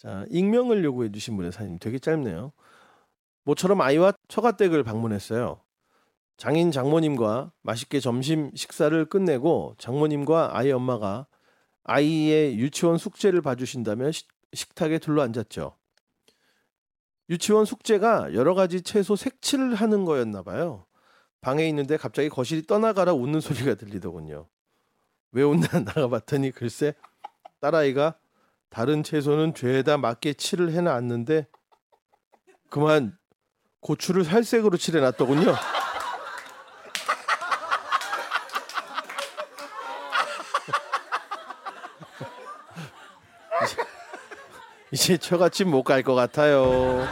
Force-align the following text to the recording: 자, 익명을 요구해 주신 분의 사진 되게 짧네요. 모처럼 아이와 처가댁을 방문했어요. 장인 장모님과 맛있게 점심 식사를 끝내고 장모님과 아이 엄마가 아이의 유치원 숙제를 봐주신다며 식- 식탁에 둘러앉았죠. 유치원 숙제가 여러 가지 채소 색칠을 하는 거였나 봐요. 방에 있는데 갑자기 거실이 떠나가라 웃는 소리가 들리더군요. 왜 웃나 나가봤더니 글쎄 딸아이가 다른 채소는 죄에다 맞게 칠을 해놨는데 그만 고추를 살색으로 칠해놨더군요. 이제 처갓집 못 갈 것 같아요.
자, 0.00 0.24
익명을 0.30 0.82
요구해 0.82 1.12
주신 1.12 1.36
분의 1.36 1.52
사진 1.52 1.78
되게 1.78 1.98
짧네요. 1.98 2.52
모처럼 3.44 3.82
아이와 3.82 4.14
처가댁을 4.28 4.82
방문했어요. 4.82 5.60
장인 6.38 6.72
장모님과 6.72 7.52
맛있게 7.60 8.00
점심 8.00 8.50
식사를 8.54 9.04
끝내고 9.04 9.74
장모님과 9.76 10.56
아이 10.56 10.72
엄마가 10.72 11.26
아이의 11.84 12.58
유치원 12.58 12.96
숙제를 12.96 13.42
봐주신다며 13.42 14.10
식- 14.10 14.28
식탁에 14.54 14.98
둘러앉았죠. 14.98 15.76
유치원 17.28 17.66
숙제가 17.66 18.32
여러 18.32 18.54
가지 18.54 18.80
채소 18.80 19.16
색칠을 19.16 19.74
하는 19.74 20.06
거였나 20.06 20.42
봐요. 20.42 20.86
방에 21.42 21.68
있는데 21.68 21.98
갑자기 21.98 22.30
거실이 22.30 22.62
떠나가라 22.62 23.12
웃는 23.12 23.40
소리가 23.40 23.74
들리더군요. 23.74 24.48
왜 25.32 25.42
웃나 25.42 25.66
나가봤더니 25.84 26.52
글쎄 26.52 26.94
딸아이가 27.60 28.18
다른 28.70 29.02
채소는 29.02 29.54
죄에다 29.54 29.98
맞게 29.98 30.34
칠을 30.34 30.72
해놨는데 30.72 31.46
그만 32.70 33.16
고추를 33.80 34.24
살색으로 34.24 34.76
칠해놨더군요. 34.76 35.54
이제 44.92 45.16
처갓집 45.16 45.68
못 45.68 45.84
갈 45.84 46.02
것 46.02 46.14
같아요. 46.14 47.06